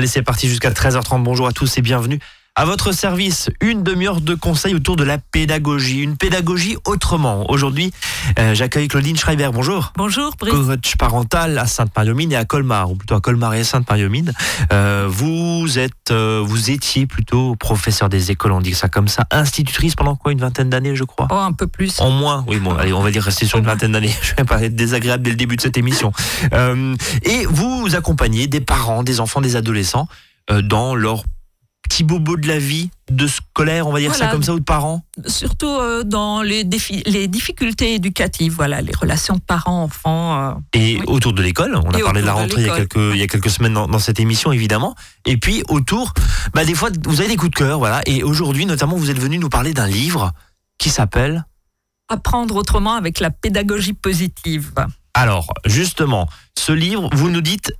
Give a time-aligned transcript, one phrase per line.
[0.00, 1.22] Allez, c'est parti jusqu'à 13h30.
[1.22, 2.20] Bonjour à tous et bienvenue
[2.60, 7.50] à votre service, une demi-heure de conseils autour de la pédagogie, une pédagogie autrement.
[7.50, 7.90] Aujourd'hui,
[8.38, 9.48] euh, j'accueille Claudine Schreiber.
[9.50, 9.94] Bonjour.
[9.96, 10.52] Bonjour, Brice.
[10.52, 14.34] Coach parental à Sainte-Marie-aux-Mines et à Colmar, ou plutôt à Colmar et à Sainte-Marie-aux-Mines.
[14.74, 19.24] Euh, vous êtes, euh, vous étiez plutôt professeur des écoles, on dit ça comme ça,
[19.30, 21.28] institutrice pendant quoi, une vingtaine d'années, je crois?
[21.30, 21.98] Oh, un peu plus.
[21.98, 24.14] En moins, oui, bon, allez, on va dire rester sur une vingtaine d'années.
[24.22, 26.12] Je vais pas être désagréable dès le début de cette émission.
[27.22, 30.08] Et vous accompagnez des parents, des enfants, des adolescents
[30.62, 31.24] dans leur
[31.90, 34.64] petit bobo de la vie, de scolaire, on va dire ça comme ça, ou de
[34.64, 40.50] parents Surtout euh, dans les, défis, les difficultés éducatives, voilà, les relations parents-enfants.
[40.50, 40.54] euh.
[40.72, 41.02] Et Oui.
[41.08, 42.88] autour de l'école, on a parlé de la de rentrée il y a l'école.
[42.88, 44.94] quelques, il y a quelques semaines dans, dans cette émission, évidemment.
[45.26, 46.14] Et puis autour,
[46.54, 48.02] bah, des fois, vous avez des coups de cœur, voilà.
[48.06, 50.30] Et aujourd'hui, notamment, vous êtes venu nous parler d'un livre
[50.78, 51.44] qui s'appelle.
[52.08, 54.72] Apprendre autrement avec la pédagogie positive.
[55.14, 57.72] Alors, justement, ce livre, vous nous dites,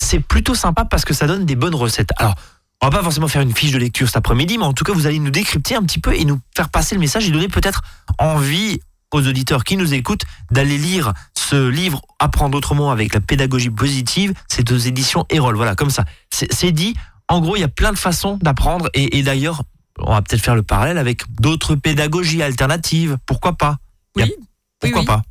[0.00, 2.10] c'est plutôt sympa parce que ça donne des bonnes recettes.
[2.16, 2.34] Alors,
[2.82, 4.92] on va pas forcément faire une fiche de lecture cet après-midi, mais en tout cas,
[4.92, 7.48] vous allez nous décrypter un petit peu et nous faire passer le message et donner
[7.48, 7.80] peut-être
[8.18, 8.80] envie
[9.12, 14.32] aux auditeurs qui nous écoutent d'aller lire ce livre Apprendre autrement avec la pédagogie positive.
[14.48, 15.54] C'est aux éditions Erol.
[15.56, 16.04] Voilà, comme ça.
[16.30, 16.94] C'est dit.
[17.28, 19.62] En gros, il y a plein de façons d'apprendre et, et d'ailleurs,
[19.98, 23.18] on va peut-être faire le parallèle avec d'autres pédagogies alternatives.
[23.26, 23.68] Pourquoi pas?
[23.68, 23.78] A-
[24.16, 24.44] Oui, oui,
[24.80, 25.06] Pourquoi oui.
[25.06, 25.22] pas?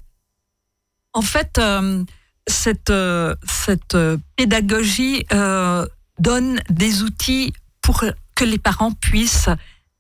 [1.13, 2.03] En fait, euh,
[2.47, 5.85] cette, euh, cette euh, pédagogie euh,
[6.19, 8.03] donne des outils pour
[8.35, 9.49] que les parents puissent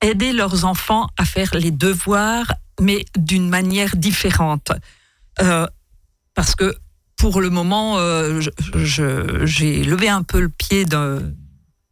[0.01, 4.71] aider leurs enfants à faire les devoirs, mais d'une manière différente.
[5.41, 5.67] Euh,
[6.33, 6.75] parce que
[7.17, 8.41] pour le moment, euh,
[8.75, 11.19] j'ai levé un peu le pied par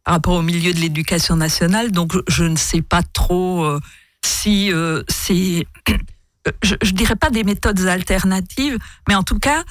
[0.06, 3.80] rapport au milieu de l'éducation nationale, donc je, ne sais pas trop euh,
[4.24, 4.72] si
[5.08, 5.66] c'est
[6.64, 9.62] je, je dirais pas des méthodes alternatives, mais en tout cas,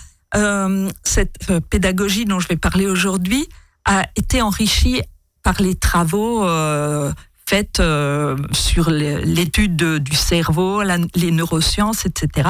[1.03, 3.49] cette pédagogie dont je vais parler aujourd'hui
[3.89, 5.01] a été enrichie
[5.43, 7.11] par les travaux euh,
[7.47, 10.83] faits euh, sur l'étude de- du cerveau,
[11.15, 12.49] les neurosciences, etc.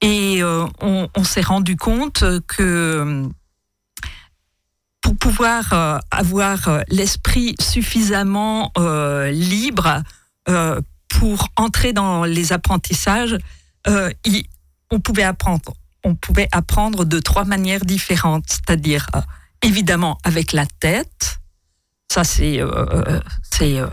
[0.00, 3.28] Et euh, on, on s'est rendu compte que
[5.00, 8.72] pour pouvoir avoir l'esprit suffisamment
[9.30, 10.02] libre
[11.08, 13.36] pour entrer dans les apprentissages,
[13.86, 15.72] on pouvait apprendre.
[16.04, 19.06] On pouvait apprendre de trois manières différentes, c'est-à-dire
[19.62, 21.40] évidemment avec la tête.
[22.10, 23.20] Ça, c'est euh, euh,
[23.60, 23.88] euh,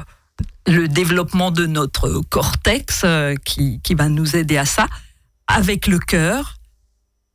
[0.67, 3.05] le développement de notre cortex
[3.43, 4.87] qui, qui va nous aider à ça.
[5.47, 6.55] Avec le cœur,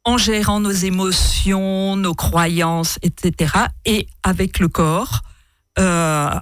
[0.04, 3.52] en gérant nos émotions, nos croyances, etc.
[3.84, 5.22] Et avec le corps,
[5.78, 6.40] en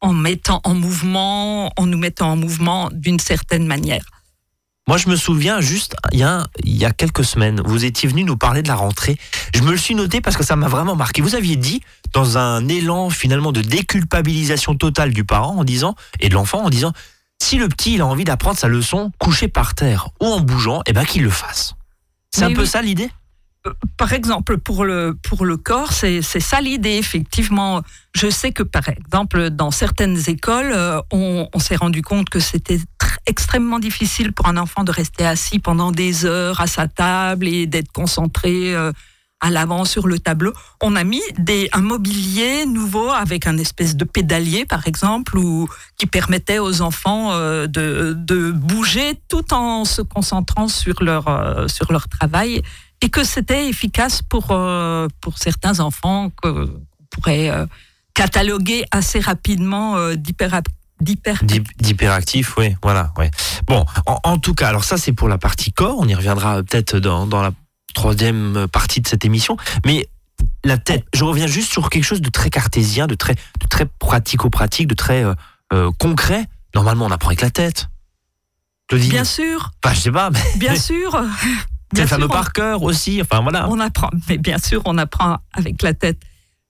[0.00, 4.04] en mettant en mouvement, en nous mettant en mouvement d'une certaine manière.
[4.88, 7.84] Moi, je me souviens juste, il y, a, un- il y a quelques semaines, vous
[7.84, 9.18] étiez venu nous parler de la rentrée.
[9.54, 11.20] Je me le suis noté parce que ça m'a vraiment marqué.
[11.20, 11.82] Vous aviez dit,
[12.14, 16.70] dans un élan finalement de déculpabilisation totale du parent en disant, et de l'enfant en
[16.70, 16.92] disant,
[17.42, 20.80] si le petit il a envie d'apprendre sa leçon couché par terre ou en bougeant,
[20.86, 21.74] eh ben qu'il le fasse.
[22.30, 23.10] C'est un peu ça l'idée?
[23.96, 27.82] Par exemple, pour le, pour le corps, c'est ça l'idée, effectivement.
[28.14, 32.76] Je sais que, par exemple, dans certaines écoles, euh, on, s'est rendu compte que c'était
[32.76, 37.46] tr- extrêmement difficile pour un enfant de rester assis pendant des heures à sa table
[37.48, 38.92] et d'être concentré euh,
[39.40, 40.52] à l'avant sur le tableau.
[40.82, 45.68] On a mis des, un mobilier nouveau avec un espèce de pédalier, par exemple, ou
[45.96, 51.92] qui permettait aux enfants euh, de, de bouger tout en se concentrant sur leur, sur
[51.92, 52.62] leur travail
[53.00, 56.68] et que c'était efficace pour, euh, pour certains enfants qu'on
[57.10, 57.66] pourrait euh,
[58.14, 60.60] cataloguer assez rapidement euh, d'hyper
[61.00, 63.12] d'hyper D'hy- D'hyperactif, oui, voilà.
[63.16, 63.30] Ouais.
[63.66, 66.62] Bon, en, en tout cas, alors ça c'est pour la partie corps, on y reviendra
[66.64, 67.52] peut-être dans, dans la
[67.94, 70.08] troisième partie de cette émission, mais
[70.64, 73.86] la tête, je reviens juste sur quelque chose de très cartésien, de très, de très
[73.86, 75.34] pratico-pratique, de très euh,
[75.72, 76.46] euh, concret.
[76.74, 77.88] Normalement, on apprend avec la tête.
[78.88, 81.22] Claudine Bien sûr, Enfin, je sais pas, mais bien sûr.
[81.94, 83.68] C'est le fameux par cœur aussi, enfin voilà.
[83.70, 86.20] On apprend, mais bien sûr, on apprend avec la tête.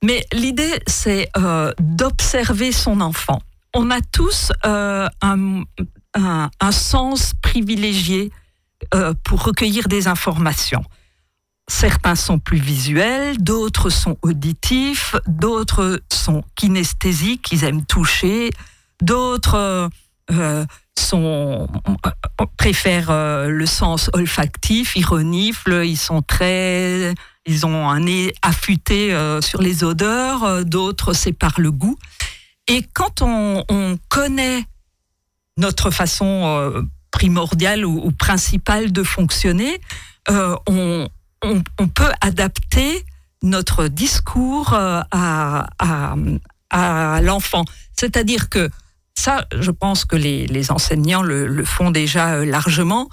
[0.04, 3.42] Mais l'idée, c'est euh, d'observer son enfant.
[3.74, 5.62] On a tous euh, un,
[6.14, 8.30] un- un sens privilégié
[8.94, 10.84] euh, pour recueillir des informations.
[11.70, 18.50] Certains sont plus visuels, d'autres sont auditifs, d'autres sont kinesthésiques, ils aiment toucher,
[19.02, 19.90] d'autres
[20.30, 20.66] euh,
[20.98, 27.14] sont, euh, préfèrent euh, le sens olfactif, ils reniflent, ils sont très,
[27.46, 31.96] ils ont un nez affûté sur les odeurs, d'autres c'est par le goût.
[32.66, 34.64] Et quand on, on connaît
[35.56, 39.80] notre façon primordiale ou, principale de fonctionner,
[40.28, 41.08] on,
[41.94, 43.04] peut adapter
[43.42, 45.66] notre discours à
[47.22, 47.64] l'enfant.
[47.96, 48.68] C'est-à-dire que
[49.18, 53.08] ça, je pense que les, enseignants le, font déjà largement.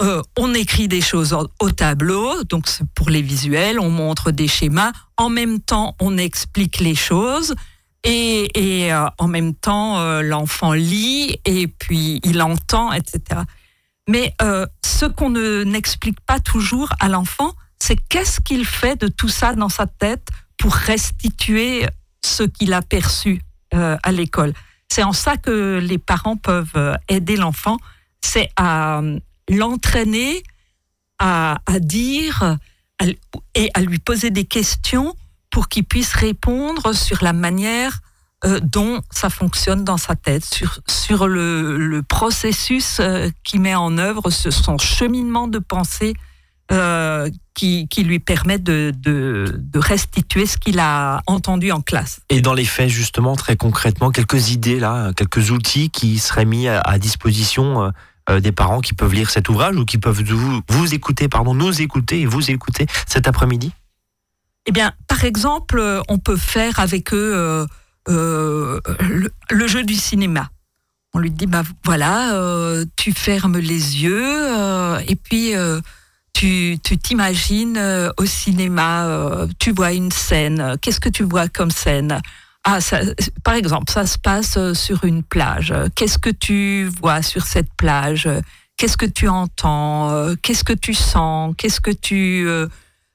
[0.00, 2.64] Euh, on écrit des choses au tableau, donc
[2.94, 4.92] pour les visuels, on montre des schémas.
[5.18, 7.54] En même temps, on explique les choses.
[8.04, 8.48] Et,
[8.90, 13.42] euh, en même temps, euh, l'enfant lit et puis il entend, etc.
[14.08, 14.34] Mais
[14.82, 19.68] ce qu'on n'explique pas toujours à l'enfant, c'est qu'est-ce qu'il fait de tout ça dans
[19.68, 20.26] sa tête
[20.56, 21.86] pour restituer
[22.24, 23.42] ce qu'il a perçu
[23.72, 24.52] à l'école.
[24.92, 27.78] C'est en ça que les parents peuvent aider l'enfant,
[28.20, 29.00] c'est à
[29.48, 30.42] l'entraîner
[31.18, 32.56] à, dire
[33.54, 35.14] et à lui poser des questions
[35.50, 38.00] pour qu'il puisse répondre sur la manière
[38.44, 40.44] euh, dont ça fonctionne dans sa tête,
[40.88, 46.14] sur, le, processus euh, qu'il met en œuvre, son cheminement de pensée
[46.72, 47.28] euh,
[47.60, 52.22] qui, qui, lui permet de, de, restituer ce qu'il a entendu en classe.
[52.30, 56.68] Et dans les faits, justement, très concrètement, quelques idées là, quelques outils qui seraient mis
[56.68, 57.92] à disposition
[58.30, 61.52] euh, des parents qui peuvent lire cet ouvrage ou qui peuvent vous, vous écouter, pardon,
[61.52, 63.72] nous écouter et vous écouter cet après-midi?
[64.64, 67.66] Eh bien, par exemple, on peut faire avec eux euh,
[68.08, 68.80] euh,
[69.50, 70.48] le, jeu du cinéma.
[71.12, 72.32] On lui dit, bah voilà,
[72.96, 74.46] tu fermes les yeux
[75.06, 75.52] et puis
[76.40, 80.76] tu t'imagines au cinéma, tu vois une scène.
[80.80, 82.20] Qu'est-ce que tu vois comme scène?
[82.64, 82.78] Ah,
[83.42, 85.72] par exemple, ça se passe euh, sur une plage.
[85.94, 88.28] Qu'est-ce que tu vois sur cette plage?
[88.76, 90.10] Qu'est-ce que tu entends?
[90.10, 91.54] Euh, Qu'est-ce que tu sens?
[91.56, 92.68] Qu'est-ce que tu euh,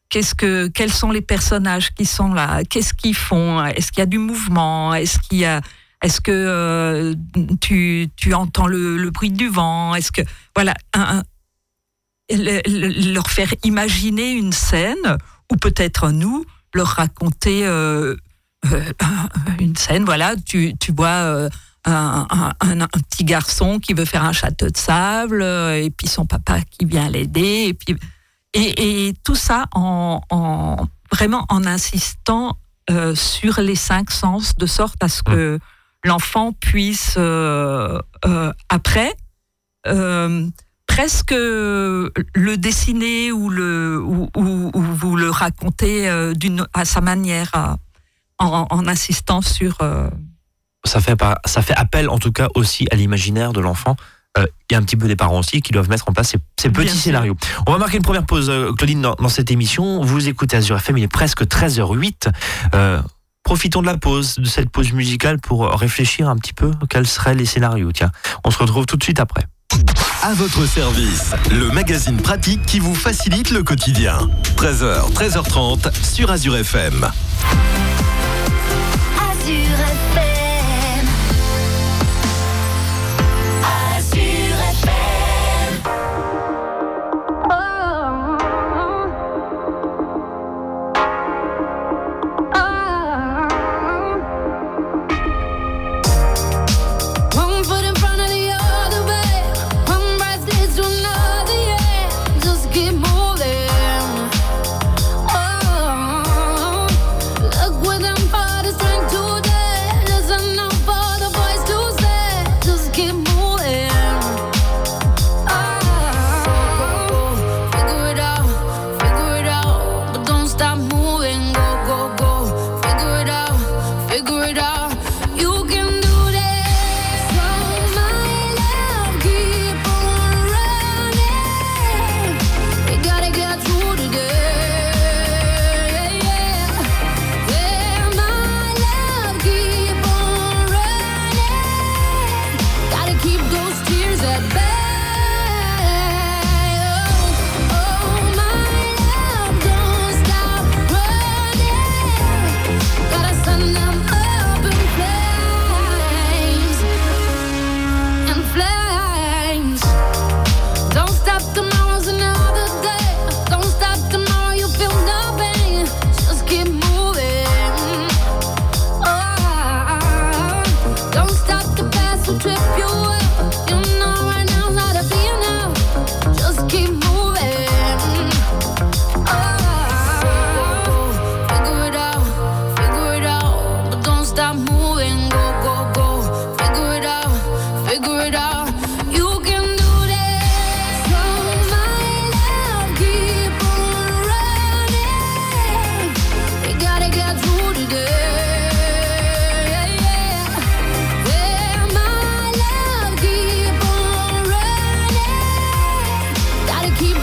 [0.09, 2.63] Qu'est-ce que quels sont les personnages qui sont là?
[2.63, 3.63] Qu'est-ce qu'ils font?
[3.65, 4.93] Est-ce qu'il y a du mouvement?
[4.95, 5.61] Est-ce qu'il y a
[6.01, 7.15] est-ce que
[7.61, 9.95] tu, tu, entends le, bruit du vent?
[9.95, 10.21] Est-ce que
[10.55, 10.75] voilà
[12.29, 15.17] leur faire imaginer une scène
[15.51, 18.15] ou peut-être nous leur raconter euh,
[19.59, 21.49] une scène, voilà, tu, tu vois euh,
[21.85, 22.25] un,
[22.61, 26.61] un, petit garçon qui veut faire un château de sable, euh, et puis son papa
[26.61, 27.95] qui vient l'aider, et puis
[28.53, 32.57] et, et, tout ça en, en, vraiment en insistant
[33.15, 35.59] sur les cinq sens, de sorte à ce que
[36.03, 37.17] l'enfant puisse
[38.69, 39.13] après
[40.87, 42.11] presque le
[42.55, 47.77] dessiner ou le ou, ou, ou vous le raconter d'une à sa manière
[48.39, 49.77] en, insistant sur.
[49.81, 50.09] Euh,
[50.85, 53.95] ça, fait, ça fait appel en tout cas aussi à l'imaginaire de l'enfant.
[54.37, 56.97] Euh, et un petit peu des parents aussi qui doivent mettre en place ces, petits
[56.97, 57.37] scénarios.
[57.67, 60.03] On va marquer une première pause, euh, Claudine, dans, cette émission.
[60.03, 62.29] Vous écoutez Azure FM, il est presque 13h08.
[63.43, 67.35] profitons de la pause, de cette pause musicale pour réfléchir un petit peu quels seraient
[67.35, 67.93] les scénarios.
[67.93, 68.11] Tiens,
[68.43, 69.47] on se retrouve tout de suite après.
[70.21, 74.29] À votre service, le magazine pratique qui vous facilite le quotidien.
[74.57, 77.11] 13h, 13h30 sur Azure FM.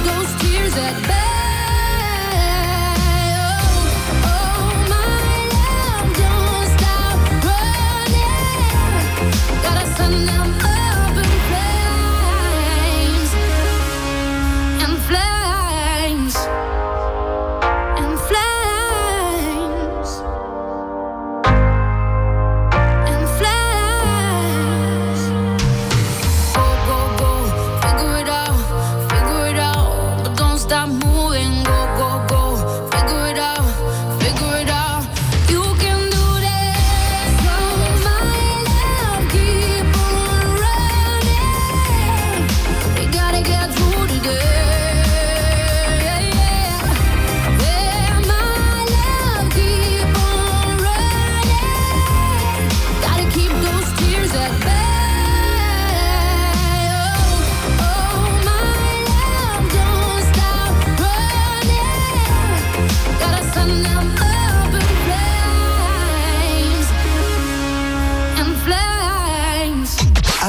[0.04, 1.31] those tears at back.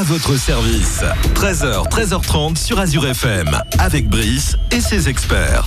[0.03, 0.99] À votre service.
[1.33, 5.65] 13h, 13h30 sur Azure FM, avec Brice et ses experts.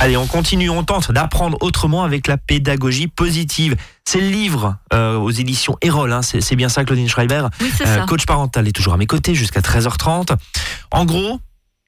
[0.00, 3.76] Allez, on continue, on tente d'apprendre autrement avec la pédagogie positive.
[4.04, 7.46] C'est le livre euh, aux éditions Erol, hein, c'est bien ça Claudine Schreiber?
[7.60, 8.04] Oui, Euh, ça.
[8.06, 10.36] coach parental est toujours à mes côtés jusqu'à 13h30.
[10.90, 11.38] En gros,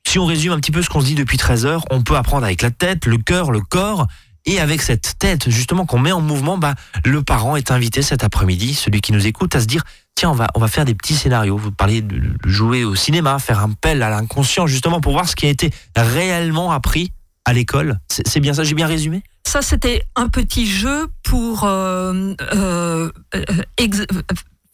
[0.07, 2.45] si on résume un petit peu ce qu'on se dit depuis 13h, on peut apprendre
[2.45, 4.07] avec la tête, le cœur, le corps.
[4.45, 8.25] Et avec cette tête, justement, qu'on met en mouvement, bah, le parent est invité cet
[8.25, 9.83] après-midi, celui qui nous écoute, à se dire,
[10.31, 11.57] on va, on va faire des petits scénarios.
[11.57, 15.37] Vous parlez de jouer au cinéma, faire un appel à l'inconscient, justement, pour voir ce
[15.37, 17.13] qui a été réellement appris
[17.45, 17.99] à l'école.
[18.09, 19.23] C'est bien ça, j'ai bien résumé?
[19.45, 23.97] Ça, c'était un petit jeu pour euh, euh, euh,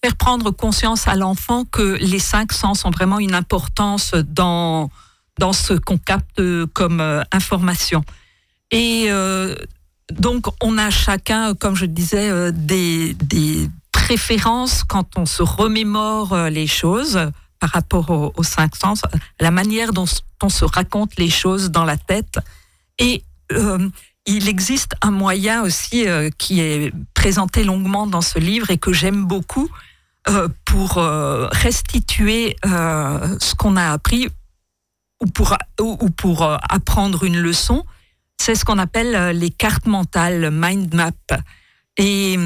[0.04, 4.90] faire prendre conscience à l'enfant que les cinq sens ont vraiment une importance dans,
[5.38, 6.40] dans ce qu'on capte
[6.74, 8.04] comme information.
[8.70, 9.08] Et
[10.12, 13.68] donc, on a chacun, comme je disais, des, des
[14.08, 19.02] préférences quand on se remémore euh, les choses par rapport aux, cinq sens,
[19.38, 20.06] la manière dont
[20.42, 22.38] on se raconte les choses dans la tête.
[22.98, 23.22] Et
[23.52, 23.86] euh,
[24.24, 28.94] il existe un moyen aussi euh, qui est présenté longuement dans ce livre et que
[28.94, 29.68] j'aime beaucoup
[30.66, 30.96] pour
[31.52, 34.28] restituer ce qu'on a appris
[35.22, 37.84] ou pour, ou, ou pour apprendre une leçon.
[38.36, 41.12] C'est ce qu'on appelle les cartes mentales, mind map.
[41.96, 42.38] Et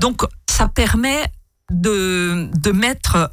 [0.00, 1.24] donc, ça permet
[1.70, 3.30] de, de mettre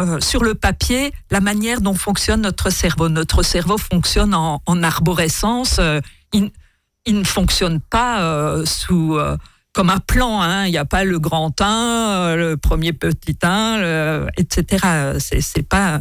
[0.00, 3.08] euh, sur le papier la manière dont fonctionne notre cerveau.
[3.08, 5.76] Notre cerveau fonctionne en, en arborescence.
[5.78, 6.00] euh,
[6.32, 6.50] il,
[7.08, 9.18] ne fonctionne pas euh, sous
[9.72, 10.40] comme un plan.
[10.42, 10.66] hein.
[10.66, 15.16] Il n'y a pas le grand 1, euh, le premier petit 1, le- etc.
[15.18, 16.00] C'est pas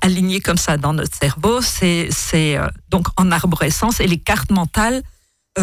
[0.00, 1.60] aligné comme ça dans notre cerveau.
[1.60, 2.08] C'est
[2.88, 5.02] donc en arborescence et les cartes mentales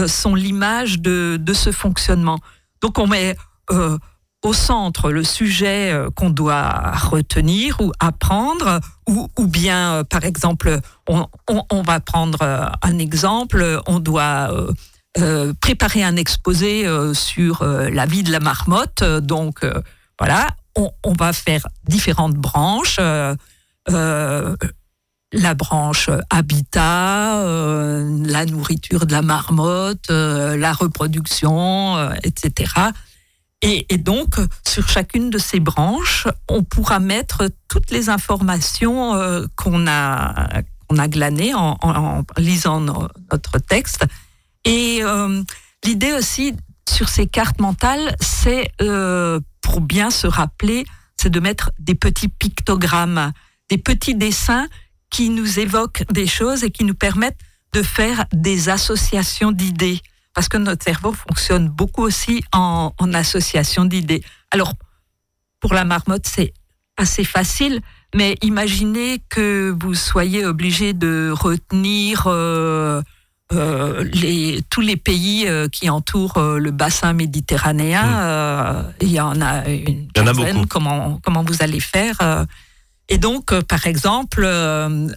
[0.07, 2.39] sont l'image de, de ce fonctionnement.
[2.81, 3.35] Donc on met
[3.71, 3.97] euh,
[4.43, 10.23] au centre le sujet euh, qu'on doit retenir ou apprendre, ou, ou bien, euh, par
[10.23, 11.25] exemple, on,
[11.71, 14.49] on- va prendre un exemple, on doit
[15.61, 19.03] préparer un exposé sur la vie de la marmotte.
[19.03, 19.65] Donc,
[20.19, 22.99] voilà, on, va faire différentes branches.
[23.87, 24.55] la
[25.53, 32.73] branche habitat, la nourriture de la marmotte, la reproduction, etc.
[33.67, 34.35] Et, donc,
[34.67, 40.61] sur chacune de ces branches, on pourra mettre toutes les informations euh, qu'on a,
[41.07, 44.05] glanées en, lisant no- notre texte.
[44.65, 45.41] Et euh,
[45.83, 46.53] l'idée aussi
[46.87, 50.85] sur ces cartes mentales, c'est euh, pour bien se rappeler,
[51.17, 53.31] c'est de mettre des petits pictogrammes,
[53.71, 54.67] des petits dessins
[55.09, 57.39] qui nous évoquent des choses et qui nous permettent
[57.73, 60.01] de faire des associations d'idées.
[60.35, 64.21] Parce que notre cerveau fonctionne beaucoup aussi en, en association d'idées.
[64.51, 64.73] Alors,
[65.61, 66.53] pour la marmotte, c'est
[66.97, 67.81] assez facile,
[68.13, 73.01] mais imaginez que vous soyez obligé de retenir euh,
[73.53, 78.03] euh, les, tous les pays euh, qui entourent le bassin méditerranéen.
[78.05, 78.15] Mm.
[78.19, 80.53] Euh, Il y en a une Il y en a quinzaine.
[80.55, 80.67] beaucoup.
[80.67, 82.45] Comment, comment vous allez faire
[83.07, 84.49] et donc, par exemple,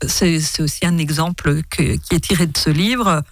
[0.06, 3.22] c'est c'est aussi un exemple que- qui est tiré de ce livre.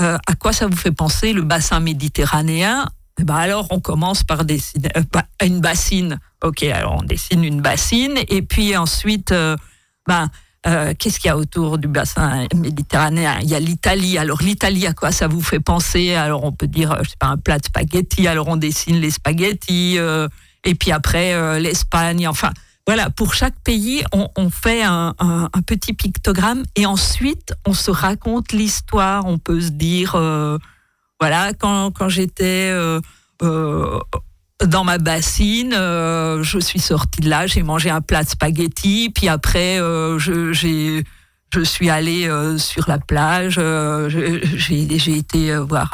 [0.00, 2.88] Euh, à quoi ça vous fait penser le bassin méditerranéen?
[3.20, 6.20] Eh ben alors, on commence par dessiner euh, bah, une bassine.
[6.44, 9.56] Ok, alors on dessine une bassine, et puis ensuite, euh,
[10.06, 10.30] ben,
[10.98, 13.38] qu'est-ce qu'il y a autour du bassin méditerranéen?
[13.42, 14.18] Il y a l'Italie.
[14.18, 16.14] Alors l'Italie, à quoi ça vous fait penser?
[16.14, 18.28] Alors on peut dire, je sais pas, un plat de spaghettis.
[18.28, 19.98] Alors on dessine les spaghettis,
[20.64, 22.28] et puis après l'Espagne.
[22.28, 22.52] Enfin,
[22.88, 27.74] voilà, pour chaque pays, on, on fait un, un- un petit pictogramme et ensuite on
[27.74, 29.26] se raconte l'histoire.
[29.26, 30.56] On peut se dire, euh,
[31.20, 32.98] voilà, quand, quand j'étais euh,
[33.42, 33.98] euh,
[34.64, 39.28] dans ma bassine, je suis sortie de là, j'ai mangé un plat de spaghettis, puis
[39.28, 39.76] après
[40.18, 41.04] je, j'ai
[41.54, 45.92] je suis allée euh, sur la plage, euh, j'ai j'ai été euh, voir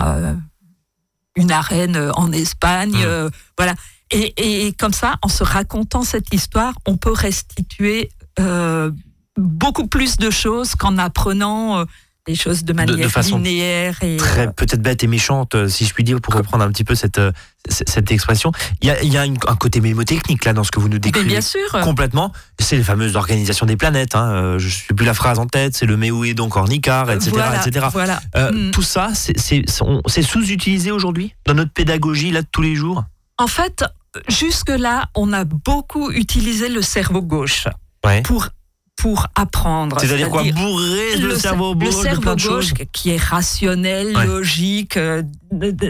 [1.36, 3.30] une arène en Espagne, Mmh.
[3.58, 3.74] voilà.
[4.10, 8.90] Et, et comme ça, en se racontant cette histoire, on peut restituer euh,
[9.36, 11.84] beaucoup plus de choses qu'en apprenant euh,
[12.26, 15.84] les choses de manière façon linéaire et Très euh, peut-être bête et méchante, euh, si
[15.84, 17.20] je puis dire, pour reprendre un petit peu cette,
[17.68, 18.50] cette expression.
[18.80, 20.88] Il y a, il y a une- un côté mémotechnique là dans ce que vous
[20.88, 21.26] nous mais décrivez.
[21.28, 21.60] bien sûr.
[21.82, 22.32] Complètement.
[22.58, 24.14] C'est les fameuses organisations des planètes.
[24.14, 24.56] Hein.
[24.58, 25.74] Je ne sais plus la phrase en tête.
[25.74, 27.30] C'est le Méoué donc Ornicar, etc.
[27.34, 27.86] voilà, etc.
[27.92, 28.20] voilà.
[28.36, 28.70] Euh, Mm.
[28.70, 33.04] Tout ça, c'est sous-utilisé aujourd'hui dans notre pédagogie là de tous les jours?
[33.38, 33.84] En fait,
[34.28, 37.66] jusque-là, on a beaucoup utilisé le cerveau gauche
[38.04, 38.22] Ouais.
[38.22, 38.48] pour,
[38.96, 39.98] pour apprendre.
[39.98, 44.14] C'est-à-dire quoi Bourrer le, le, cerveau le gauche de cerveau de gauche qui est rationnel,
[44.16, 44.26] Ouais.
[44.26, 45.22] logique, euh,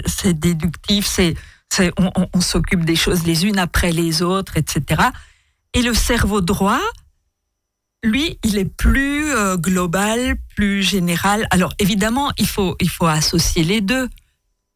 [0.07, 1.35] c'est déductif, c'est,
[1.73, 5.03] c'est- on, on- on s'occupe des choses les unes après les autres, etc.
[5.75, 6.81] Et le cerveau droit,
[8.05, 11.47] lui, il est plus euh, global, plus général.
[11.51, 14.09] Alors évidemment, il faut, il faut associer les deux.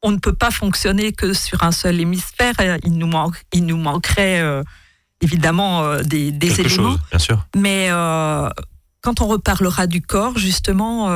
[0.02, 2.54] On ne peut pas fonctionner que sur un seul hémisphère.
[2.84, 4.62] Il nous, manque, il nous manquerait euh,
[5.20, 6.90] évidemment euh, des, des Quelque éléments.
[6.92, 7.46] chose, bien sûr.
[7.56, 8.48] Mais euh,
[9.00, 11.06] quand on reparlera du corps, justement,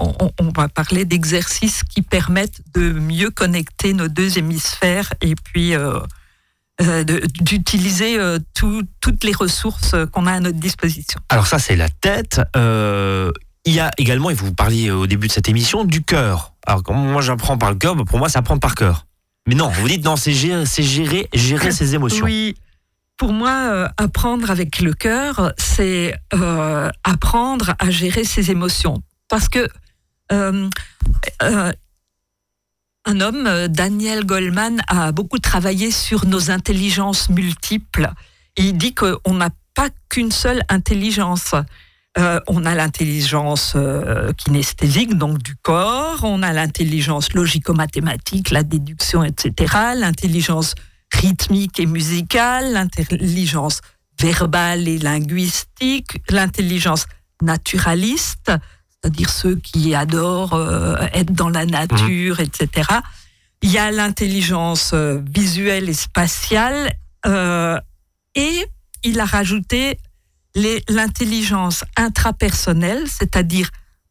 [0.00, 5.74] on, va parler d'exercices qui permettent de mieux connecter nos deux hémisphères et puis
[7.40, 8.18] d'utiliser
[8.54, 11.20] tout- toutes les ressources qu'on a à notre disposition.
[11.28, 12.40] Alors ça, c'est la tête.
[13.66, 16.53] Il y a également, et vous parliez au début de cette émission, du cœur.
[16.66, 19.06] Alors moi j'apprends par le cœur, bah, pour moi c'est apprendre par cœur.
[19.46, 22.24] Mais non, vous dites non, c'est gérer, gérer, gérer ses émotions.
[22.24, 22.56] Oui.
[23.16, 29.02] Pour moi, euh, apprendre avec le cœur, c'est euh, apprendre à gérer ses émotions.
[29.28, 29.68] Parce que
[30.32, 30.68] euh,
[33.04, 38.10] un homme, Daniel Goleman, a beaucoup travaillé sur nos intelligences multiples.
[38.56, 41.54] Il dit qu'on n'a pas qu'une seule intelligence.
[42.16, 49.24] Euh, on a l'intelligence euh, kinesthésique, donc du corps, on a l'intelligence logico-mathématique, la déduction,
[49.24, 50.76] etc., l'intelligence
[51.12, 53.80] rythmique et musicale, l'intelligence
[54.20, 57.06] verbale et linguistique, l'intelligence
[57.42, 58.52] naturaliste,
[58.90, 62.90] c'est-à-dire ceux qui adorent euh, être dans la nature, etc.
[63.60, 66.92] Il y a l'intelligence visuelle et spatiale,
[67.26, 68.66] et
[69.02, 69.98] il a rajouté
[70.54, 73.70] l'intelligence intrapersonnelle, c'est-à-dire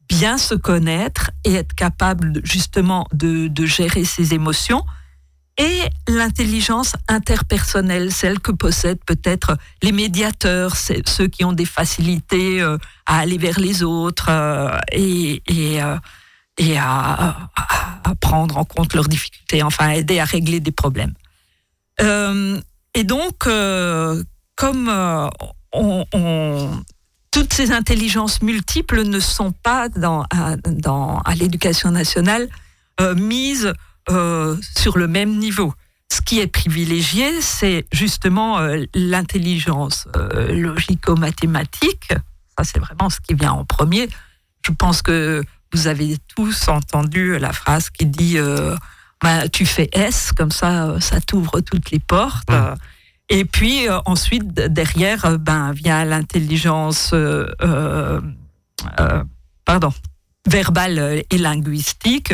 [0.09, 4.83] bien se connaître et être capable justement de, gérer ses émotions,
[5.57, 12.77] et l'intelligence interpersonnelle, celle que possèdent peut-être les médiateurs, ceux qui ont des facilités euh,
[13.05, 15.41] à aller vers les autres euh, et,
[15.79, 15.97] euh,
[16.79, 21.13] à, à- prendre en compte leurs difficultés, enfin aider à régler des problèmes.
[21.99, 23.47] Et donc,
[24.55, 24.89] comme
[25.73, 26.81] on, on-
[27.31, 32.47] toutes ces intelligences multiples ne sont pas dans, à, dans- à l'éducation nationale
[33.01, 33.73] euh, mises
[34.11, 35.73] euh, sur le même niveau.
[36.11, 40.07] Ce qui est privilégié, c'est justement euh, l'intelligence
[40.49, 42.13] logico-mathématique.
[42.57, 44.07] Ça, c'est vraiment ce qui vient en premier.
[44.65, 48.37] Je pense que vous avez tous entendu la phrase qui dit
[49.23, 52.47] bah, tu fais S, comme ça, ça t'ouvre toutes les portes.
[53.33, 58.21] Et puis euh, ensuite, derrière, euh, ben, vient l'intelligence euh,
[59.65, 59.91] pardon,
[60.47, 62.31] verbale et linguistique.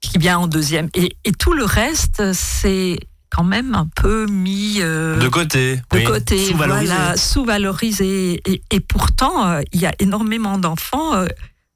[0.00, 0.88] qui vient en deuxième.
[0.94, 2.98] Et, et tout le reste, c'est
[3.30, 5.76] quand même un peu mis euh, De côté.
[5.76, 6.04] de oui.
[6.04, 6.92] côté, Sous-valorisé.
[6.94, 8.40] voilà, sous-valorisé.
[8.46, 11.26] Et, et pourtant, euh, il y a énormément d'enfants, euh,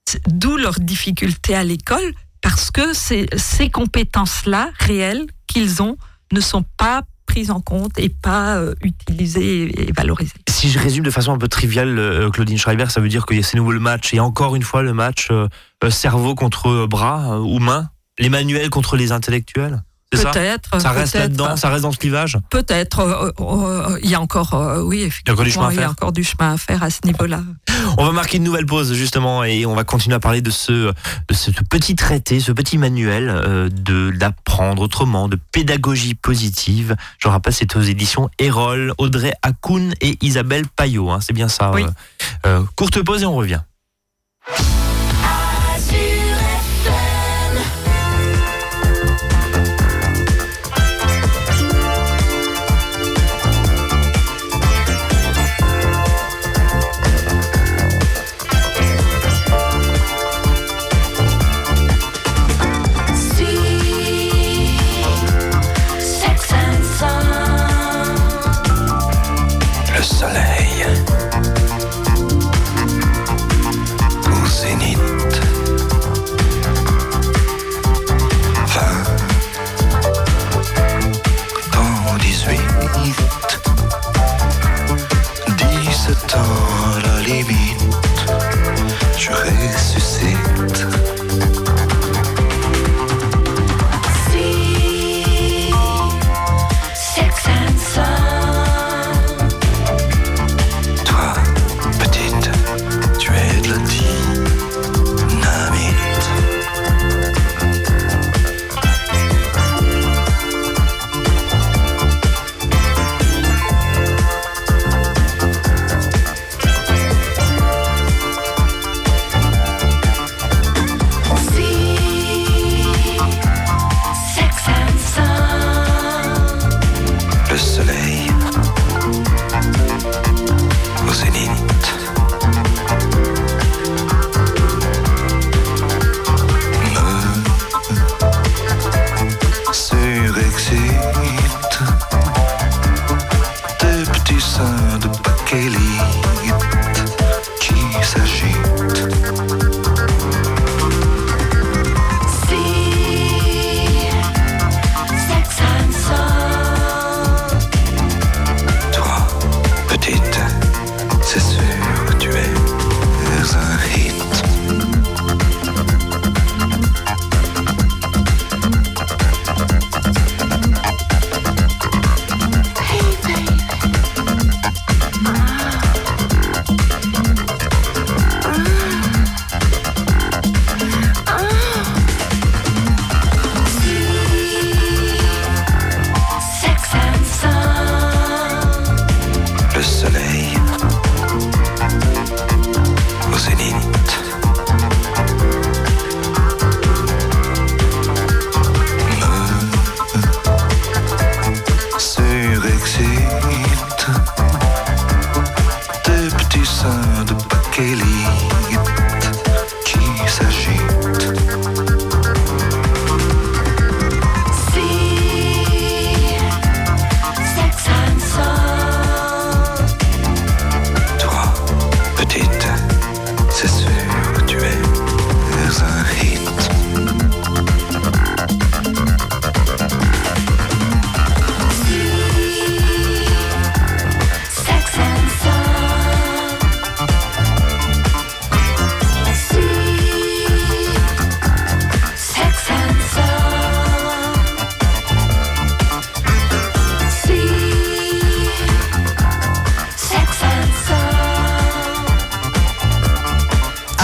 [0.06, 5.96] c'est- d'où leur difficulté à l'école, parce que ces, ces compétences-là, réelles, qu'ils ont,
[6.32, 10.32] ne sont pas prises en compte et pas euh, utilisées et valorisées.
[10.48, 13.36] Si je résume de façon un peu triviale, euh, Claudine Schreiber, ça veut dire qu'il
[13.36, 15.48] y a ces nouveaux le match et encore une fois le match euh,
[15.90, 19.82] cerveau contre bras ou main, les manuels contre les intellectuels?
[20.12, 20.80] Ça Peut-être.
[20.80, 22.36] Ça reste peut-être, là-dedans, ça reste dans ce clivage.
[22.50, 22.98] Peut-être.
[22.98, 25.82] euh, euh, Il y a encore, euh, oui, effectivement, encore du chemin à il y
[25.84, 27.42] a encore du chemin à faire à ce niveau-là.
[27.96, 30.72] On va marquer une nouvelle pause justement et on va continuer à parler de ce,
[30.92, 36.96] de ce petit traité, ce petit manuel euh, de d'apprendre autrement, de pédagogie positive.
[37.18, 41.10] Je rappelle, c'est aux éditions Erol, Audrey Hakoun et Isabelle Payot.
[41.10, 41.70] hein, c'est bien ça.
[41.70, 41.84] Oui.
[41.84, 41.90] euh.
[42.46, 43.60] Euh, courte pause et on revient.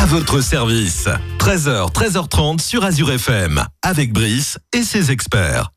[0.06, 1.08] À votre service.
[1.40, 3.64] 13h, 13h30 sur Azure FM.
[3.82, 5.72] Avec Brice et ses experts.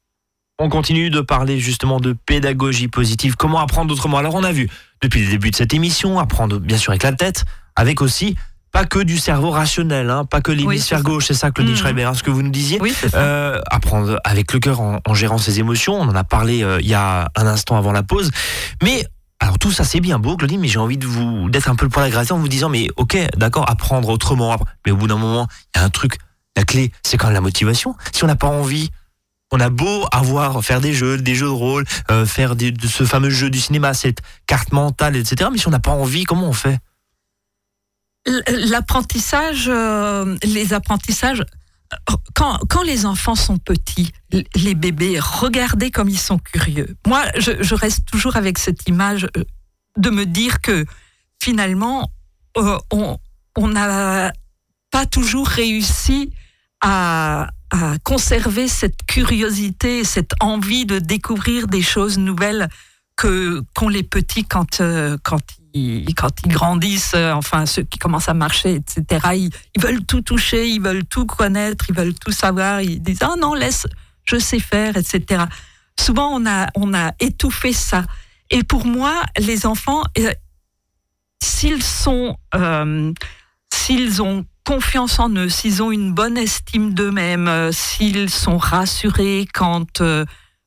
[0.60, 3.36] On continue de parler justement de pédagogie positive.
[3.38, 4.20] Comment apprendre autrement?
[4.20, 4.70] Alors on a vu
[5.02, 7.44] depuis le début de cette émission, apprendre bien sûr avec la tête,
[7.76, 8.36] avec aussi
[8.72, 11.10] pas que du cerveau rationnel, hein, pas que l'hémisphère c'est ça.
[11.10, 11.78] gauche, c'est ça Claudie Mhm.
[11.78, 12.78] Schreiber, hein, ce que vous nous disiez.
[12.80, 13.18] Oui, c'est ça.
[13.18, 15.96] Euh, apprendre avec le cœur en, en gérant ses émotions.
[16.00, 18.30] On en a parlé euh, il y a un instant avant la pause.
[18.84, 19.08] Mais
[19.40, 21.86] alors tout ça c'est bien beau, Claudie, mais j'ai envie de vous d'être un peu
[21.86, 24.58] le gratter en vous disant mais ok, d'accord, apprendre autrement.
[24.86, 26.18] Mais au bout d'un moment, il y a un truc.
[26.58, 27.96] La clé, c'est quand même la motivation.
[28.12, 28.90] Si on n'a pas envie,
[29.52, 32.88] on a beau avoir faire des jeux, des jeux de rôle, euh, faire des- de
[32.88, 35.50] ce fameux jeu du cinéma, cette carte mentale, etc.
[35.54, 36.80] Mais si on n'a pas envie, comment on fait?
[38.26, 41.46] L- L'apprentissage, euh, les apprentissages, euh,
[42.36, 44.12] quand, les enfants sont petits,
[44.56, 46.96] les bébés, regardez comme ils sont curieux.
[47.08, 49.44] Moi, je, reste toujours avec cette image euh,
[49.98, 50.86] de me dire que
[51.42, 52.12] finalement,
[52.58, 54.32] euh, on n'a
[54.92, 56.32] pas toujours réussi
[56.82, 57.50] à,
[58.04, 62.68] conserver cette curiosité, cette envie de découvrir des choses nouvelles
[63.16, 65.42] qu'ont les petits quand euh, quand
[66.16, 69.50] quand ils grandissent, euh, enfin ceux qui commencent à marcher, etc.
[69.76, 72.82] Ils, veulent tout toucher, ils veulent tout connaître, ils veulent tout savoir.
[72.82, 73.88] Ils disent ah non laisse,
[74.26, 75.44] je sais faire, etc.
[76.00, 78.04] Souvent on a on a étouffé ça.
[78.52, 80.32] Et pour moi, les enfants, euh,
[81.42, 83.14] s'ils sont euh,
[83.72, 89.86] s'ils ont confiance en eux, s'ils ont une bonne estime d'eux-mêmes, s'ils sont rassurés quant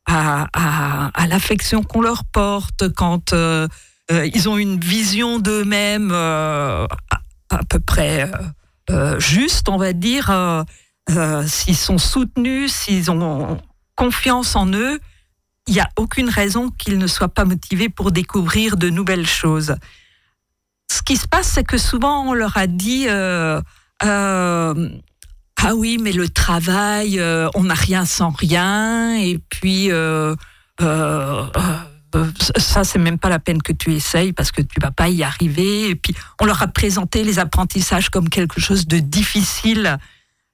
[0.06, 2.82] à, l'affection qu'on leur porte,
[3.32, 3.68] euh,
[4.32, 6.86] ils ont une vision d'eux-mêmes euh,
[7.50, 8.36] à, peu près euh,
[8.90, 10.62] euh, juste, on va dire, euh,
[11.10, 13.58] euh, s'ils sont soutenus, s'ils ont
[13.96, 14.98] confiance en eux,
[15.68, 19.76] il n'y a aucune raison qu'ils ne soient pas motivés pour découvrir de nouvelles choses.
[20.90, 23.60] Ce qui se passe, c'est que souvent on leur a dit euh,
[24.04, 24.88] euh,
[25.64, 30.34] ah oui, mais le travail, euh, on n'a rien sans rien, et puis euh,
[30.80, 31.76] euh, euh,
[32.56, 35.22] ça, c'est même pas la peine que tu essayes parce que tu vas pas y
[35.22, 35.88] arriver.
[35.90, 39.98] Et puis on leur a présenté les apprentissages comme quelque chose de difficile.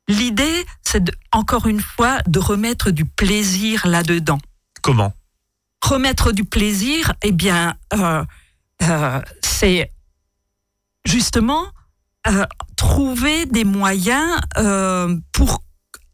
[0.08, 4.38] L'idée, c'est encore une fois de remettre du plaisir là-dedans
[4.82, 5.12] Comment?
[5.84, 8.24] Remettre du plaisir, eh bien, euh,
[8.82, 9.90] euh, c'est
[11.04, 11.64] justement
[12.26, 12.44] euh,
[12.76, 14.38] trouver des moyens
[15.32, 15.62] pour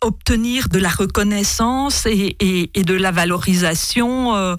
[0.00, 4.56] obtenir de la reconnaissance et, et- et de la valorisation.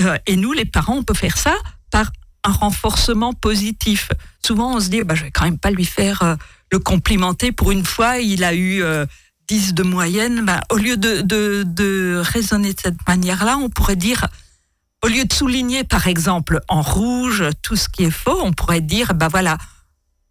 [0.00, 1.54] Euh, et nous, les parents, on peut faire ça
[1.90, 2.10] par
[2.44, 4.10] un renforcement positif.
[4.44, 6.36] Souvent, on se dit, bah, je vais quand même pas lui faire euh,
[6.70, 7.52] le complimenter.
[7.52, 9.06] Pour une fois, il a eu euh,
[9.48, 10.44] 10 de moyenne.
[10.44, 14.26] Bah, au lieu de, de, de raisonner de cette manière-là, on pourrait dire,
[15.02, 18.80] au lieu de souligner, par exemple, en rouge tout ce qui est faux, on pourrait
[18.80, 19.58] dire, bah voilà,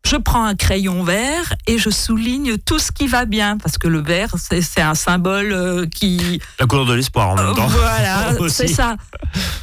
[0.05, 3.87] je prends un crayon vert et je souligne tout ce qui va bien parce que
[3.87, 7.67] le vert c'est un symbole euh, qui La couleur de l'espoir en même temps.
[7.67, 8.55] voilà Aussi.
[8.55, 8.95] c'est ça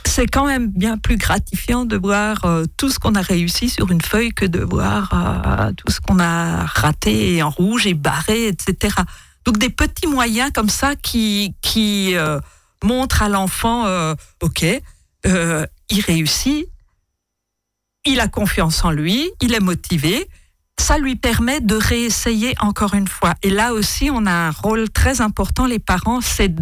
[0.07, 3.90] c'est quand même bien plus gratifiant de voir euh, tout ce qu'on a réussi sur
[3.90, 8.48] une feuille que de voir euh, tout ce qu'on a raté en rouge et barré
[8.48, 8.94] etc
[9.44, 12.40] donc des petits moyens comme ça qui qui euh,
[12.83, 14.64] montrent à l'enfant euh, ok
[15.26, 16.66] euh, il réussit
[18.05, 20.29] il a confiance en lui, il est motivé.
[20.81, 23.35] Ça lui permet de réessayer encore une fois.
[23.43, 26.55] Et là aussi, on a un rôle très important, les parents, c'est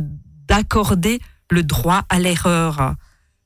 [0.49, 1.21] d'accorder
[1.51, 2.95] le droit à l'erreur.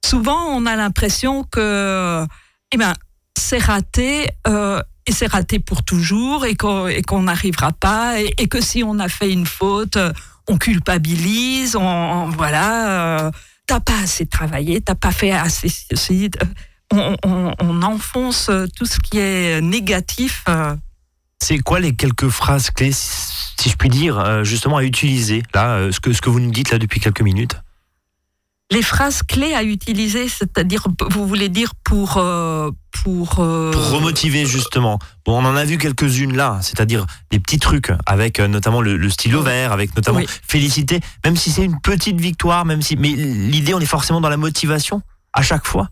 [0.05, 2.27] Souvent, on a l'impression que,
[2.73, 2.95] eh ben,
[3.39, 4.29] c'est raté.
[4.47, 9.09] euh, et c'est raté pour toujours et qu'on n'arrivera pas et, que si on a
[9.09, 10.13] fait une faute, euh,
[10.49, 13.31] on culpabilise, on, voilà, euh,
[13.67, 16.31] t'as pas assez travaillé, t'as pas fait assez ceci.
[16.93, 20.45] On, on- on enfonce tout ce qui est négatif.
[20.49, 20.77] euh,
[21.43, 25.75] C'est quoi les quelques phrases clés, si je puis dire, euh, justement à utiliser là,
[25.77, 27.57] euh, ce que ce que vous nous dites là depuis quelques minutes?
[28.71, 32.71] Les phrases clés à utiliser, c'est-à-dire, vous voulez dire pour euh,
[33.05, 34.99] pour, euh, pour remotiver justement.
[35.27, 38.97] Bon, on en a vu quelques-unes là, c'est-à-dire des petits trucs avec euh, notamment le,
[38.97, 40.27] le stylo vert, avec notamment Oui.
[40.49, 44.31] féliciter, même si c'est une petite victoire, même si, mais l'idée on est forcément dans
[44.31, 45.03] la motivation
[45.35, 45.89] à chaque fois,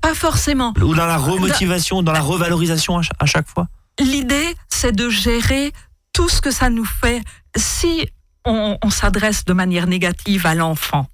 [0.00, 0.72] pas forcément.
[0.80, 3.68] ou dans la remotivation, dans la revalorisation à cha- à chaque fois.
[4.00, 5.72] L'idée, c'est de gérer
[6.12, 7.22] tout ce que ça nous fait.
[7.56, 8.08] Si
[8.44, 11.08] on, on s'adresse de manière négative à l'enfant,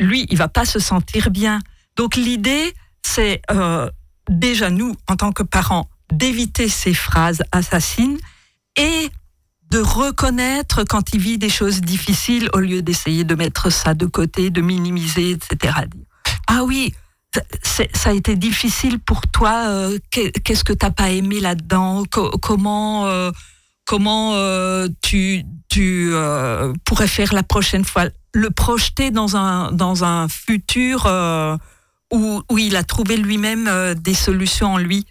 [0.00, 1.60] lui, il va pas se sentir bien.
[1.96, 3.90] Donc l'idée, c'est euh,
[4.28, 8.18] déjà nous, en tant que parents, d'éviter ces phrases assassines
[8.76, 9.10] et
[9.70, 14.06] de reconnaître quand il vit des choses difficiles au lieu d'essayer de mettre ça de
[14.06, 15.74] côté, de minimiser, etc.
[16.46, 16.94] Ah oui,
[17.62, 19.68] ça a été difficile pour toi.
[19.68, 22.04] euh, qu'est- Qu'est-ce que t'as pas aimé là-dedans?
[22.10, 23.30] Co- Comment euh,
[23.86, 25.44] comment euh, tu
[26.84, 28.04] pourrais faire la prochaine fois?
[28.32, 31.06] Le projeter dans un dans un futur
[32.12, 35.06] où où il a trouvé lui-même des solutions en lui?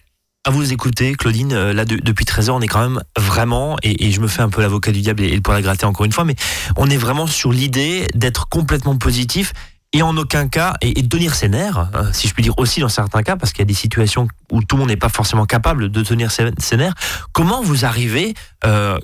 [0.45, 4.05] À vous écouter, Claudine, là de- depuis 13 heures, on est quand même vraiment, et,
[4.07, 5.85] et je me fais un peu l'avocat du diable et, et le poil à gratter
[5.85, 6.35] encore une fois, mais
[6.75, 9.53] on est vraiment sur l'idée d'être complètement positif
[9.93, 12.89] et en aucun cas, et, tenir ses nerfs, euh, si je puis dire aussi dans
[12.89, 15.45] certains cas, parce qu'il y a des situations où tout le monde n'est pas forcément
[15.45, 16.95] capable de tenir ses, nerfs.
[17.31, 18.33] Comment vous arrivez
[18.65, 18.97] euh,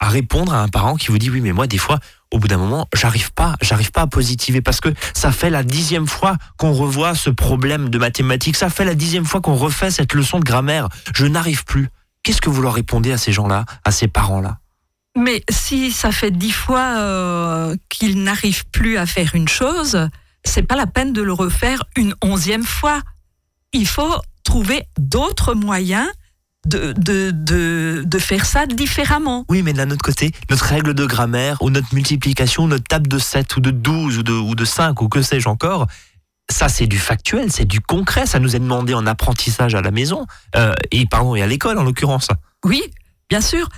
[0.00, 1.98] à répondre à un parent qui vous dit oui, mais moi des fois,
[2.32, 5.62] au bout d'un moment, j'arrive pas, j'arrive pas à positiver parce que ça fait la
[5.62, 9.90] dixième fois qu'on revoit ce problème de mathématiques, ça fait la dixième fois qu'on refait
[9.90, 10.88] cette leçon de grammaire.
[11.14, 11.90] Je n'arrive plus.
[12.22, 14.58] Qu'est-ce que vous leur répondez à ces gens-là, à ces parents-là?
[15.16, 20.08] Mais si ça fait dix fois euh, qu'il n'arrive plus à faire une chose,
[20.44, 23.00] c'est pas la peine de le refaire une onzième fois.
[23.72, 26.08] Il faut trouver d'autres moyens
[26.66, 29.44] de, de, de, de faire ça différemment.
[29.48, 33.18] Oui, mais d'un autre côté, notre règle de grammaire, ou notre multiplication, notre table de
[33.18, 35.86] 7 ou de 12 ou de, ou de 5 ou que sais-je encore,
[36.50, 39.90] ça c'est du factuel, c'est du concret, ça nous est demandé en apprentissage à la
[39.90, 40.26] maison,
[40.56, 42.28] euh, et pardon, et à l'école en l'occurrence.
[42.64, 42.82] Oui,
[43.28, 43.68] bien sûr.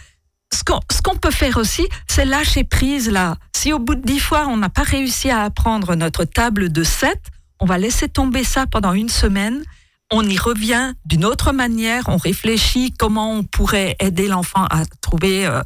[0.55, 3.37] Ce qu'on peut faire aussi, c'est lâcher prise là.
[3.55, 6.83] Si au bout de dix fois, on n'a pas réussi à apprendre notre table de
[6.85, 7.19] 7,
[7.61, 9.65] on va laisser tomber ça pendant une semaine.
[10.13, 15.47] On y revient d'une autre manière, on réfléchit comment on pourrait aider l'enfant à trouver
[15.47, 15.63] euh,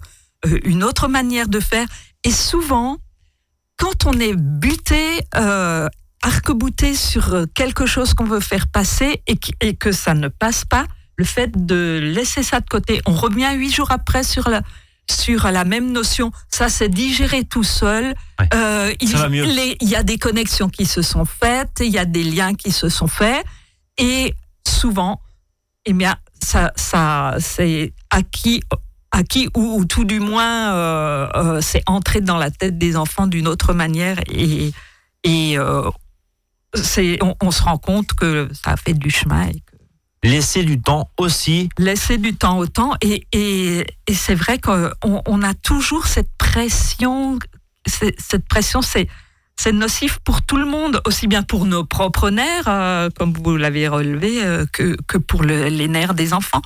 [0.47, 1.87] euh, une autre manière de faire.
[2.25, 2.99] Et souvent,
[3.77, 5.89] quand on est buté, euh,
[6.23, 10.87] arc-bouté sur quelque chose qu'on veut faire passer et que ça ne passe pas,
[11.19, 14.63] le fait de laisser ça de côté, on revient huit jours après sur la,
[15.11, 18.15] sur la même notion, ça c'est digéré tout seul.
[18.39, 18.49] Ouais.
[18.55, 19.11] Euh, il,
[19.55, 22.71] les- y a des connexions qui se sont faites, il y a des liens qui
[22.71, 23.45] se sont faits,
[23.99, 24.35] et
[24.67, 25.21] souvent,
[25.87, 28.63] eh bien, ça, ça c'est acquis,
[29.11, 33.27] acquis ou, ou tout du moins, euh, euh, c'est entré dans la tête des enfants
[33.27, 34.71] d'une autre manière, et,
[35.25, 39.49] et on, on se rend compte que ça a fait du chemin.
[39.49, 39.63] Et
[40.25, 41.69] Laisser du temps aussi.
[41.79, 42.95] laisser du temps au temps.
[43.01, 47.39] Et, et, c'est vrai qu'on on a toujours cette pression.
[47.87, 49.09] Cette pression, c'est
[49.61, 53.57] c'est nocif pour tout le monde, aussi bien pour nos propres nerfs, euh, comme vous
[53.57, 56.63] l'avez relevé, euh, que, que pour le- les nerfs des enfants.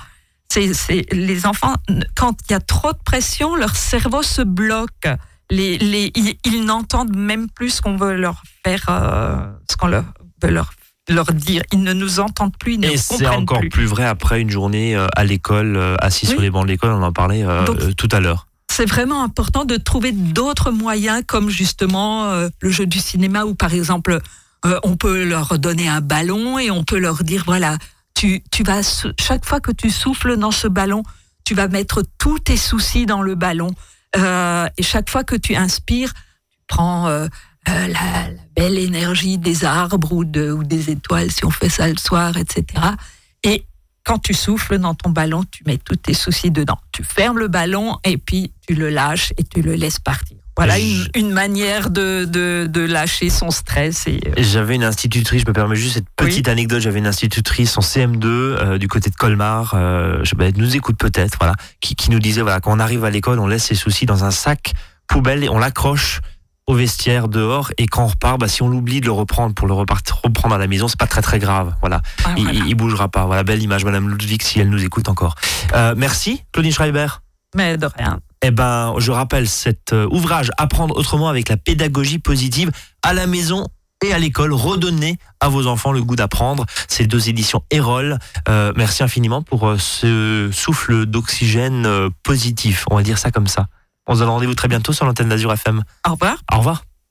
[0.55, 1.75] Les enfants,
[2.15, 5.09] quand il y a trop de pression, leur cerveau se bloque.
[5.51, 6.13] Les, les,
[6.45, 10.05] ils, n'entendent même plus ce qu'on veut leur faire, euh, ce qu'on leur
[10.43, 10.73] leur,
[11.09, 11.63] leur dire.
[11.73, 13.69] Ils ne nous entendent plus, ils ne Et c'est encore plus.
[13.69, 16.33] plus vrai après une journée euh, à l'école, euh, assis Oui.
[16.33, 18.47] sur les bancs de l'école, on en parlait euh, Donc- tout à l'heure.
[18.71, 23.75] c'est vraiment important de trouver d'autres moyens, comme justement le jeu du cinéma, où par
[23.75, 24.19] exemple,
[24.85, 27.77] on peut leur donner un ballon et on peut leur dire, voilà,
[28.15, 28.81] tu, tu vas,
[29.21, 31.03] chaque fois que tu souffles dans ce ballon,
[31.45, 33.75] tu vas mettre tous tes soucis dans le ballon.
[34.17, 37.27] Euh, et chaque fois que tu inspires, tu prends euh,
[37.67, 41.89] la, la belle énergie des arbres ou, de, ou des étoiles, si on fait ça
[41.89, 42.65] le soir, etc.
[43.45, 43.65] Et
[44.05, 46.79] quand tu souffles dans ton ballon, tu mets tous tes soucis dedans.
[46.91, 50.39] Tu fermes le ballon et puis tu le lâches et tu le laisses partir.
[50.55, 50.77] Voilà
[51.15, 54.07] une, manière de, de, de lâcher son stress.
[54.07, 57.79] Et, euh, J'avais une institutrice, je me permets juste cette petite anecdote, j'avais une institutrice
[57.79, 61.55] en CM2 euh, du côté de Colmar, euh, je, bah, elle nous écoute peut-être, voilà,
[61.81, 64.25] qui, qui nous disait, voilà, quand on arrive à l'école, on laisse ses soucis dans
[64.25, 64.75] un sac
[65.09, 66.21] poubelle et on l'accroche
[66.67, 69.67] au vestiaire dehors et quand on repart, bah, si on l'oublie de le reprendre pour
[69.67, 72.01] le reprendre à la maison, c'est pas très très grave, voilà.
[72.25, 72.59] ah, Il, voilà.
[72.61, 75.35] il- il bougera pas, voilà, belle image, Madame Ludwig, si elle nous écoute encore.
[75.75, 77.07] Euh, merci, Claudine Schreiber.
[77.55, 78.21] Mais de rien.
[78.45, 82.71] Eh ben, je rappelle cet euh, ouvrage Apprendre autrement avec la pédagogie positive
[83.03, 83.67] à la maison
[84.05, 84.53] et à l'école.
[84.53, 86.65] Redonner à vos enfants le goût d'apprendre.
[86.89, 88.19] Ces deux éditions Erol.
[88.49, 91.87] Euh, merci infiniment pour ce souffle d'oxygène
[92.23, 92.85] positif.
[92.91, 93.67] On va dire ça comme ça.
[94.07, 95.83] On se donne rendez-vous très bientôt sur l'antenne d'Azur FM.
[96.07, 96.37] Au revoir.
[96.53, 96.85] Au revoir.